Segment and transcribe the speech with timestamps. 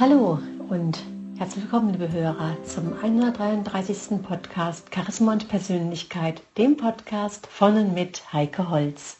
[0.00, 0.38] Hallo
[0.68, 1.02] und
[1.38, 4.22] herzlich willkommen, liebe Hörer, zum 133.
[4.22, 9.18] Podcast Charisma und Persönlichkeit, dem Podcast von und mit Heike Holz.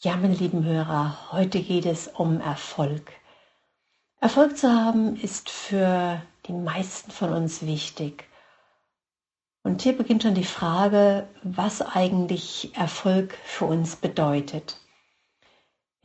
[0.00, 3.12] Ja, meine lieben Hörer, heute geht es um Erfolg.
[4.20, 8.28] Erfolg zu haben ist für die meisten von uns wichtig.
[9.62, 14.78] Und hier beginnt schon die Frage, was eigentlich Erfolg für uns bedeutet.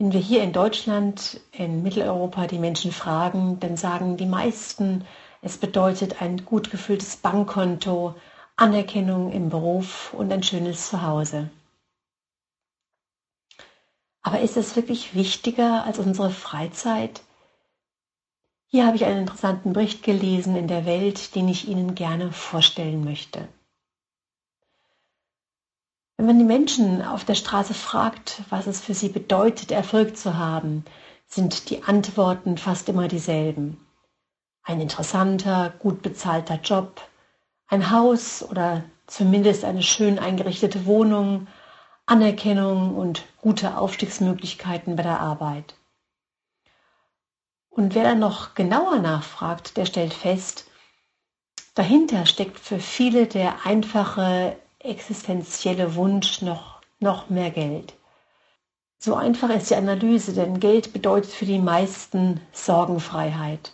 [0.04, 5.06] Wenn wir hier in Deutschland, in Mitteleuropa die Menschen fragen, dann sagen die meisten,
[5.40, 8.14] es bedeutet ein gut gefülltes Bankkonto,
[8.54, 11.48] Anerkennung im Beruf und ein schönes Zuhause.
[14.20, 17.22] Aber ist es wirklich wichtiger als unsere Freizeit?
[18.66, 23.04] Hier habe ich einen interessanten Bericht gelesen in der Welt, den ich Ihnen gerne vorstellen
[23.04, 23.48] möchte.
[26.16, 30.38] Wenn man die Menschen auf der Straße fragt, was es für sie bedeutet, Erfolg zu
[30.38, 30.84] haben,
[31.26, 33.84] sind die Antworten fast immer dieselben.
[34.62, 37.00] Ein interessanter, gut bezahlter Job,
[37.66, 41.48] ein Haus oder zumindest eine schön eingerichtete Wohnung,
[42.06, 45.74] Anerkennung und gute Aufstiegsmöglichkeiten bei der Arbeit.
[47.70, 50.70] Und wer dann noch genauer nachfragt, der stellt fest,
[51.74, 57.94] dahinter steckt für viele der einfache existenzielle Wunsch noch, noch mehr Geld.
[58.98, 63.72] So einfach ist die Analyse, denn Geld bedeutet für die meisten Sorgenfreiheit.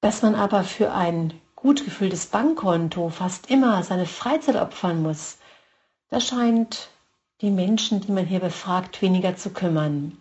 [0.00, 5.38] Dass man aber für ein gut gefülltes Bankkonto fast immer seine Freizeit opfern muss,
[6.08, 6.88] das scheint
[7.42, 10.16] die Menschen, die man hier befragt, weniger zu kümmern.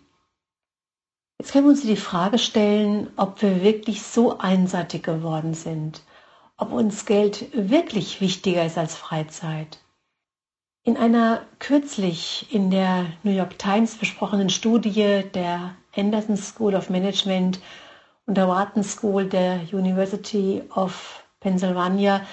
[1.38, 6.02] Jetzt können wir uns die Frage stellen, ob wir wirklich so einseitig geworden sind
[6.60, 9.80] ob uns Geld wirklich wichtiger ist als Freizeit.
[10.84, 17.62] In einer kürzlich in der New York Times besprochenen Studie der Anderson School of Management
[18.26, 22.26] und der Wharton School der University of Pennsylvania,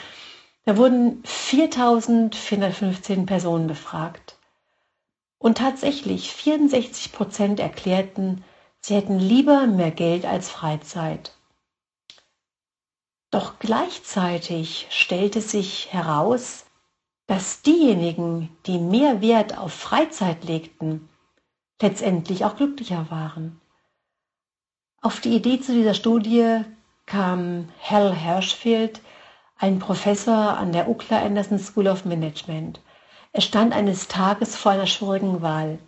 [0.65, 4.37] da wurden 4415 Personen befragt.
[5.39, 8.43] Und tatsächlich 64 Prozent erklärten,
[8.81, 11.36] sie hätten lieber mehr Geld als Freizeit.
[13.37, 16.65] Doch gleichzeitig stellte sich heraus,
[17.27, 21.11] dass diejenigen, die mehr Wert auf Freizeit legten,
[21.83, 23.61] letztendlich auch glücklicher waren.
[25.03, 26.63] Auf die Idee zu dieser Studie
[27.05, 29.03] kam Hal Hershfield,
[29.59, 32.81] ein Professor an der UCLA Anderson School of Management.
[33.35, 35.79] Er stand eines Tages vor einer schwierigen Wahl.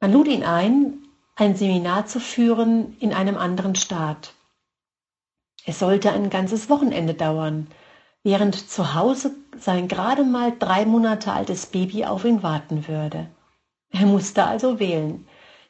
[0.00, 0.98] Man lud ihn ein,
[1.34, 4.34] ein Seminar zu führen in einem anderen Staat.
[5.68, 7.66] Es sollte ein ganzes Wochenende dauern,
[8.22, 13.28] während zu Hause sein gerade mal drei Monate altes Baby auf ihn warten würde.
[13.90, 15.26] Er musste also wählen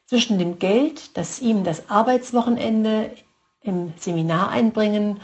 [0.06, 3.10] zwischen dem Geld, das ihm das Arbeitswochenende
[3.60, 5.20] im Seminar einbringen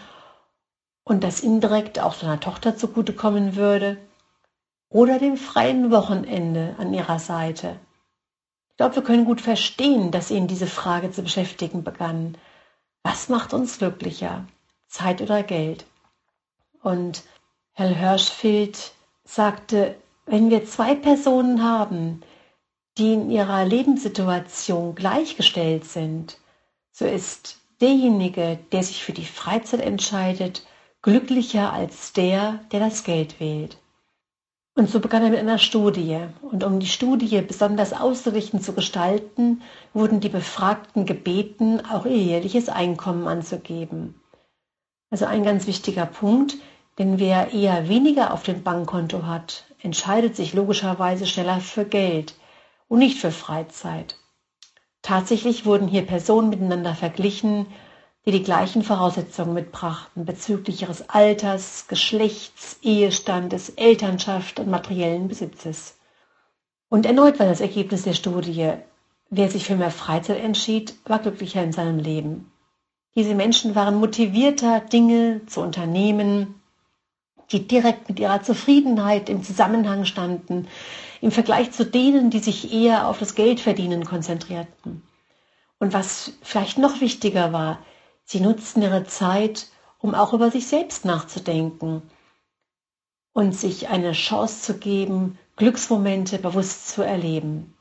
[1.05, 3.97] und das indirekt auch seiner Tochter zugutekommen würde,
[4.89, 7.79] oder dem freien Wochenende an ihrer Seite.
[8.71, 12.37] Ich glaube, wir können gut verstehen, dass ihn diese Frage zu beschäftigen begann.
[13.05, 14.45] Was macht uns glücklicher?
[14.95, 15.85] Zeit oder Geld.
[16.83, 17.25] Und
[17.73, 18.93] Herr Hirschfeld
[19.25, 19.97] sagte,
[20.27, 22.23] wenn wir zwei Personen haben,
[22.97, 26.39] die in ihrer Lebenssituation gleichgestellt sind,
[26.93, 30.65] so ist derjenige, der sich für die Freizeit entscheidet,
[31.03, 33.79] glücklicher als der, der das Geld wählt.
[34.77, 36.21] Und so begann er mit einer Studie.
[36.41, 39.63] Und um die Studie besonders ausrichten zu gestalten,
[39.93, 44.15] wurden die Befragten gebeten, auch ihr jährliches Einkommen anzugeben.
[45.11, 46.57] Also ein ganz wichtiger Punkt,
[46.99, 52.35] denn wer eher weniger auf dem Bankkonto hat, entscheidet sich logischerweise schneller für Geld
[52.89, 54.17] und nicht für Freizeit.
[55.03, 57.67] Tatsächlich wurden hier Personen miteinander verglichen,
[58.25, 65.99] die die gleichen Voraussetzungen mitbrachten bezüglich ihres Alters, Geschlechts, Ehestandes, Elternschaft und materiellen Besitzes.
[66.89, 68.73] Und erneut war das Ergebnis der Studie,
[69.29, 72.51] wer sich für mehr Freizeit entschied, war glücklicher in seinem Leben.
[73.17, 76.61] Diese Menschen waren motivierter, Dinge zu unternehmen,
[77.53, 80.67] die direkt mit ihrer Zufriedenheit im Zusammenhang standen,
[81.21, 85.03] im Vergleich zu denen, die sich eher auf das Geldverdienen konzentrierten.
[85.79, 87.79] Und was vielleicht noch wichtiger war,
[88.25, 89.69] sie nutzten ihre Zeit,
[89.99, 92.03] um auch über sich selbst nachzudenken
[93.33, 97.75] und sich eine Chance zu geben, Glücksmomente bewusst zu erleben.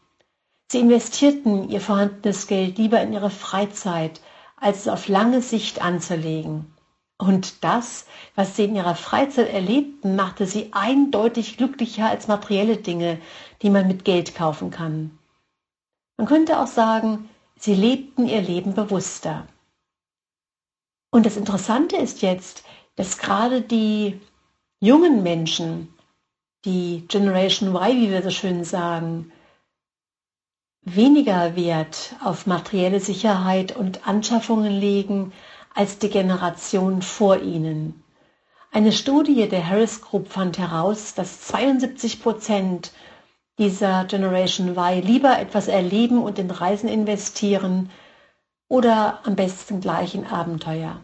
[0.68, 4.22] Sie investierten ihr vorhandenes Geld lieber in ihre Freizeit,
[4.64, 6.74] als es auf lange Sicht anzulegen.
[7.18, 8.06] Und das,
[8.36, 13.20] was sie in ihrer Freizeit erlebten, machte sie eindeutig glücklicher als materielle Dinge,
[13.62, 15.18] die man mit Geld kaufen kann.
[16.18, 19.48] Man könnte auch sagen, sie lebten ihr Leben bewusster.
[21.12, 22.64] Und das Interessante ist jetzt,
[22.96, 24.20] dass gerade die
[24.80, 25.94] jungen Menschen,
[26.66, 29.32] die Generation Y, wie wir so schön sagen,
[30.86, 35.32] weniger Wert auf materielle Sicherheit und Anschaffungen legen
[35.74, 38.04] als die Generation vor ihnen.
[38.72, 42.92] Eine Studie der Harris Group fand heraus, dass 72 Prozent
[43.60, 47.92] dieser Generation Y lieber etwas erleben und in Reisen investieren
[48.68, 51.00] oder am besten gleich in Abenteuer.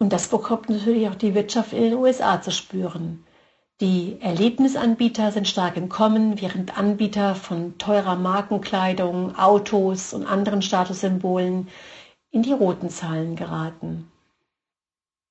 [0.00, 3.24] Und das bekommt natürlich auch die Wirtschaft in den USA zu spüren.
[3.80, 11.68] Die Erlebnisanbieter sind stark im Kommen, während Anbieter von teurer Markenkleidung, Autos und anderen Statussymbolen
[12.30, 14.10] in die roten Zahlen geraten.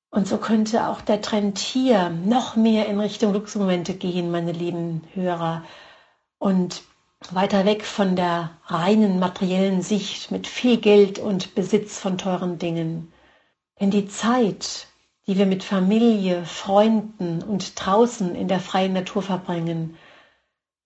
[0.10, 5.02] Und so könnte auch der Trend hier noch mehr in Richtung Luxusmomente gehen, meine lieben
[5.14, 5.64] Hörer.
[6.38, 6.84] Und
[7.32, 13.12] weiter weg von der reinen materiellen Sicht mit viel Geld und Besitz von teuren Dingen.
[13.80, 14.88] Denn die Zeit,
[15.28, 19.98] die wir mit Familie, Freunden und draußen in der freien Natur verbringen,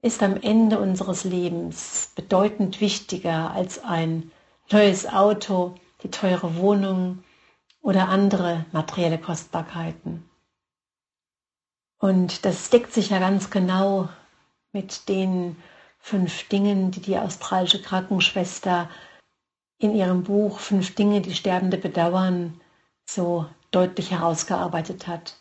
[0.02, 4.32] ist am Ende unseres Lebens bedeutend wichtiger als ein
[4.72, 7.24] neues Auto, die teure Wohnung
[7.82, 10.30] oder andere materielle Kostbarkeiten.
[12.00, 14.10] Und das deckt sich ja ganz genau
[14.72, 15.56] mit den
[15.98, 18.90] fünf Dingen, die die australische Krankenschwester
[19.80, 22.62] in ihrem Buch Fünf Dinge, die Sterbende bedauern,
[23.06, 25.38] so deutlich herausgearbeitet hat.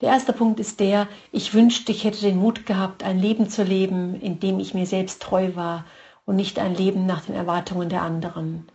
[0.00, 3.62] Der erste Punkt ist der, ich wünschte, ich hätte den Mut gehabt, ein Leben zu
[3.62, 5.86] leben, in dem ich mir selbst treu war
[6.24, 8.68] und nicht ein Leben nach den Erwartungen der anderen.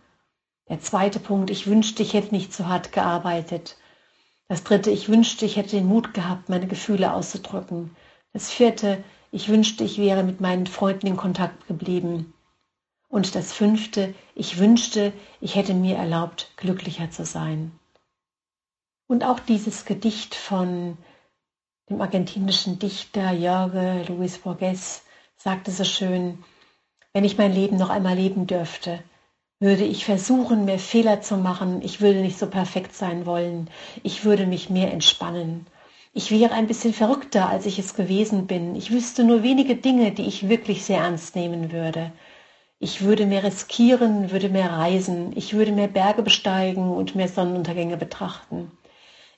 [0.68, 3.76] Der zweite Punkt, ich wünschte, ich hätte nicht so hart gearbeitet.
[4.48, 7.94] Das dritte, ich wünschte, ich hätte den Mut gehabt, meine Gefühle auszudrücken.
[8.32, 9.02] Das vierte,
[9.32, 12.32] ich wünschte, ich wäre mit meinen Freunden in Kontakt geblieben.
[13.08, 17.72] Und das fünfte, ich wünschte, ich hätte mir erlaubt, glücklicher zu sein.
[19.10, 20.96] Und auch dieses Gedicht von
[21.88, 25.02] dem argentinischen Dichter Jorge Luis Borges
[25.36, 26.44] sagte so schön,
[27.12, 29.02] wenn ich mein Leben noch einmal leben dürfte,
[29.58, 31.82] würde ich versuchen, mehr Fehler zu machen.
[31.82, 33.68] Ich würde nicht so perfekt sein wollen.
[34.04, 35.66] Ich würde mich mehr entspannen.
[36.12, 38.76] Ich wäre ein bisschen verrückter, als ich es gewesen bin.
[38.76, 42.12] Ich wüsste nur wenige Dinge, die ich wirklich sehr ernst nehmen würde.
[42.78, 45.36] Ich würde mehr riskieren, würde mehr reisen.
[45.36, 48.70] Ich würde mehr Berge besteigen und mehr Sonnenuntergänge betrachten.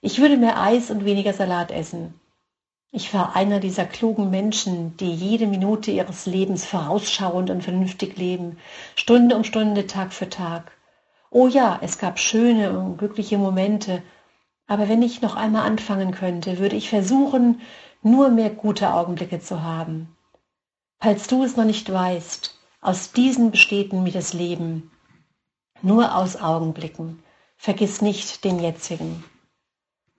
[0.04, 2.20] Ich würde mehr Eis und weniger Salat essen.
[2.90, 8.58] Ich war einer dieser klugen Menschen, die jede Minute ihres Lebens vorausschauend und vernünftig leben,
[8.96, 10.72] Stunde um Stunde, Tag für Tag.
[11.30, 14.02] Oh ja, es gab schöne und glückliche Momente,
[14.66, 17.60] aber wenn ich noch einmal anfangen könnte, würde ich versuchen,
[18.02, 20.16] nur mehr gute Augenblicke zu haben.
[20.98, 24.90] Falls du es noch nicht weißt, aus diesen besteht nämlich das Leben.
[25.80, 27.22] Nur aus Augenblicken.
[27.56, 29.22] Vergiss nicht den jetzigen.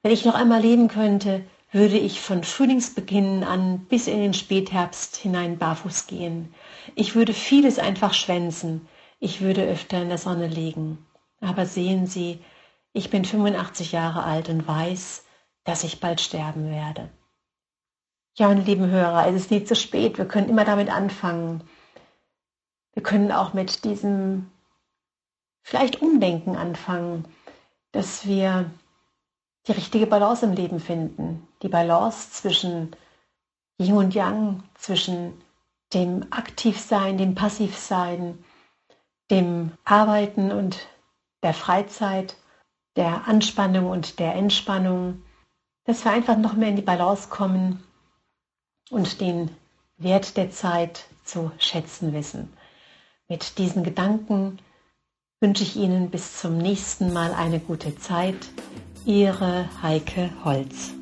[0.04, 5.16] Wenn ich noch einmal leben könnte, würde ich von Frühlingsbeginn an bis in den Spätherbst
[5.16, 6.54] hinein barfuß gehen.
[6.94, 8.88] Ich würde vieles einfach schwänzen.
[9.20, 11.06] Ich würde öfter in der Sonne liegen.
[11.40, 12.44] Aber sehen Sie,
[12.92, 15.24] ich bin 85 Jahre alt und weiß,
[15.64, 17.10] dass ich bald sterben werde.
[18.36, 20.18] Ja, meine lieben Hörer, es ist nie zu spät.
[20.18, 21.64] Wir können immer damit anfangen.
[22.94, 24.52] Wir können auch mit diesem
[25.62, 27.26] vielleicht Umdenken anfangen,
[27.94, 28.70] dass wir
[29.68, 31.48] die richtige Balance im Leben finden.
[31.62, 32.96] Die Balance zwischen
[33.80, 35.42] Yin und Yang, zwischen
[35.94, 38.44] dem Aktivsein, dem Passivsein,
[39.32, 40.88] dem Arbeiten und
[41.44, 42.36] der Freizeit,
[42.96, 45.24] der Anspannung und der Entspannung,
[45.86, 47.84] dass wir einfach noch mehr in die Balance kommen
[48.90, 49.50] und den
[49.98, 52.54] Wert der Zeit zu schätzen wissen.
[53.28, 54.60] Mit diesen Gedanken
[55.40, 58.36] wünsche ich Ihnen bis zum nächsten Mal eine gute Zeit.
[59.06, 60.94] Ihre Heike Holz.